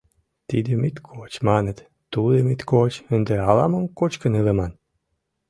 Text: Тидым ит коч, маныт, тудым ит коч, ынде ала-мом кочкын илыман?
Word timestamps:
Тидым 0.49 0.81
ит 0.89 0.97
коч, 1.09 1.31
маныт, 1.47 1.77
тудым 2.13 2.47
ит 2.53 2.61
коч, 2.71 2.93
ынде 3.15 3.35
ала-мом 3.49 3.85
кочкын 3.97 4.33
илыман? 4.39 4.71